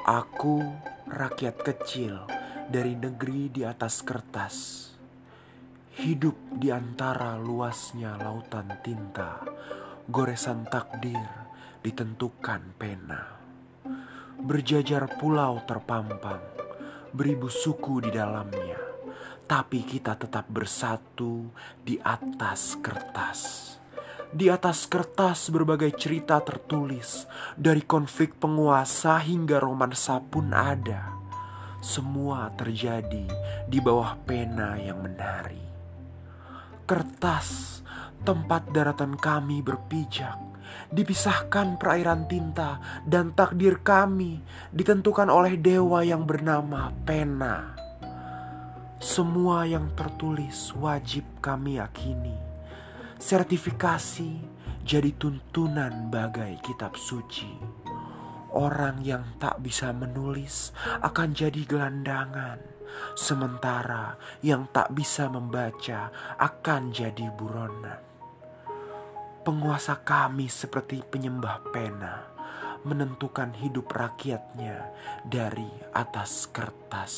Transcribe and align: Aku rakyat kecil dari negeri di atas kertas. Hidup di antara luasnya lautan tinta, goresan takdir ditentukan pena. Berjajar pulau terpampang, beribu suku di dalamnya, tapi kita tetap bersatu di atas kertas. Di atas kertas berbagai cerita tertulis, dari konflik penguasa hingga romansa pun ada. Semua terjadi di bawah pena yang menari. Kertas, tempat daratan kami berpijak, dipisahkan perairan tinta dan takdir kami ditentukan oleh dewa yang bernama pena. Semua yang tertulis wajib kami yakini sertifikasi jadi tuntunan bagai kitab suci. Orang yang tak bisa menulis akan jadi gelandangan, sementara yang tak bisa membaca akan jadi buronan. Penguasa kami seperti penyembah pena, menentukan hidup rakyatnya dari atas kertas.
Aku 0.00 0.64
rakyat 1.12 1.60
kecil 1.60 2.24
dari 2.72 2.96
negeri 2.96 3.52
di 3.52 3.68
atas 3.68 4.00
kertas. 4.00 4.56
Hidup 6.00 6.56
di 6.56 6.72
antara 6.72 7.36
luasnya 7.36 8.16
lautan 8.16 8.80
tinta, 8.80 9.44
goresan 10.08 10.64
takdir 10.72 11.28
ditentukan 11.84 12.80
pena. 12.80 13.44
Berjajar 14.40 15.20
pulau 15.20 15.60
terpampang, 15.68 16.40
beribu 17.12 17.52
suku 17.52 18.00
di 18.00 18.08
dalamnya, 18.08 18.80
tapi 19.44 19.84
kita 19.84 20.16
tetap 20.16 20.48
bersatu 20.48 21.52
di 21.84 22.00
atas 22.00 22.80
kertas. 22.80 23.40
Di 24.30 24.46
atas 24.46 24.86
kertas 24.86 25.50
berbagai 25.50 25.90
cerita 25.98 26.38
tertulis, 26.38 27.26
dari 27.58 27.82
konflik 27.82 28.38
penguasa 28.38 29.18
hingga 29.18 29.58
romansa 29.58 30.22
pun 30.22 30.54
ada. 30.54 31.18
Semua 31.82 32.46
terjadi 32.54 33.26
di 33.66 33.78
bawah 33.82 34.14
pena 34.22 34.78
yang 34.78 35.02
menari. 35.02 35.58
Kertas, 36.86 37.82
tempat 38.22 38.70
daratan 38.70 39.18
kami 39.18 39.66
berpijak, 39.66 40.38
dipisahkan 40.94 41.74
perairan 41.74 42.30
tinta 42.30 42.78
dan 43.02 43.34
takdir 43.34 43.82
kami 43.82 44.46
ditentukan 44.70 45.26
oleh 45.26 45.58
dewa 45.58 46.06
yang 46.06 46.22
bernama 46.22 46.94
pena. 47.02 47.74
Semua 49.02 49.66
yang 49.66 49.90
tertulis 49.98 50.70
wajib 50.78 51.26
kami 51.42 51.82
yakini 51.82 52.49
sertifikasi 53.20 54.32
jadi 54.80 55.12
tuntunan 55.20 56.08
bagai 56.08 56.56
kitab 56.64 56.96
suci. 56.96 57.52
Orang 58.56 59.04
yang 59.04 59.36
tak 59.36 59.60
bisa 59.60 59.92
menulis 59.92 60.72
akan 61.04 61.36
jadi 61.36 61.68
gelandangan, 61.68 62.58
sementara 63.12 64.16
yang 64.40 64.72
tak 64.72 64.96
bisa 64.96 65.28
membaca 65.28 66.08
akan 66.40 66.90
jadi 66.90 67.28
buronan. 67.36 68.00
Penguasa 69.44 70.00
kami 70.00 70.48
seperti 70.48 71.04
penyembah 71.04 71.60
pena, 71.70 72.24
menentukan 72.88 73.52
hidup 73.60 73.92
rakyatnya 73.92 74.96
dari 75.28 75.68
atas 75.92 76.48
kertas. 76.48 77.14